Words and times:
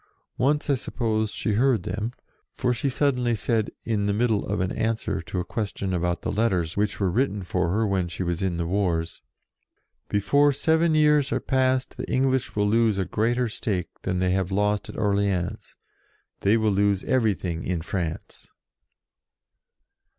Once, 0.39 0.67
I 0.67 0.73
suppose, 0.73 1.29
she 1.31 1.53
heard 1.53 1.83
them, 1.83 2.11
for 2.55 2.73
she 2.73 2.89
suddenly 2.89 3.35
said, 3.35 3.69
in 3.85 4.07
the 4.07 4.15
middle 4.15 4.47
of 4.47 4.59
an 4.59 4.71
answer 4.71 5.21
to 5.21 5.39
a 5.39 5.45
ques 5.45 5.69
io6 5.73 5.75
JOAN 5.75 5.93
OF 5.93 5.93
ARC 5.93 5.93
tion 5.93 5.93
about 5.93 6.21
the 6.23 6.31
letters 6.31 6.75
which 6.75 6.99
were 6.99 7.11
written 7.11 7.43
for 7.43 7.69
her 7.69 7.85
when 7.85 8.07
she 8.07 8.23
was 8.23 8.41
in 8.41 8.57
the 8.57 8.65
wars:" 8.65 9.21
Before 10.09 10.51
seven 10.53 10.95
years 10.95 11.31
are 11.31 11.39
passed 11.39 11.97
the 11.97 12.09
Eng 12.09 12.31
lish 12.31 12.55
will 12.55 12.67
lose 12.67 12.97
a 12.97 13.05
greater 13.05 13.47
stake 13.47 13.89
than 14.01 14.17
they 14.17 14.31
have 14.31 14.51
lost 14.51 14.89
at 14.89 14.97
Orleans; 14.97 15.75
they 16.39 16.57
will 16.57 16.71
lose 16.73 17.03
everything 17.03 17.63
in 17.63 17.83
France." 17.83 18.47